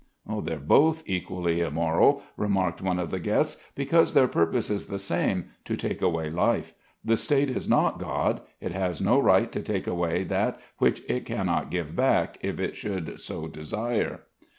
"They're 0.41 0.57
both 0.57 1.03
equally 1.05 1.59
immoral," 1.61 2.23
remarked 2.35 2.81
one 2.81 2.97
of 2.97 3.11
the 3.11 3.19
guests, 3.19 3.61
"because 3.75 4.15
their 4.15 4.27
purpose 4.27 4.71
is 4.71 4.87
the 4.87 4.97
same, 4.97 5.51
to 5.65 5.75
take 5.77 6.01
away 6.01 6.31
life. 6.31 6.73
The 7.05 7.15
State 7.15 7.51
is 7.51 7.69
not 7.69 7.99
God. 7.99 8.41
It 8.59 8.71
has 8.71 8.99
no 8.99 9.19
right 9.19 9.51
to 9.51 9.61
take 9.61 9.85
away 9.85 10.23
that 10.23 10.59
which 10.79 11.03
it 11.07 11.23
cannot 11.25 11.69
give 11.69 11.95
back, 11.95 12.39
if 12.41 12.59
it 12.59 12.75
should 12.75 13.19
so 13.19 13.47
desire." 13.47 14.21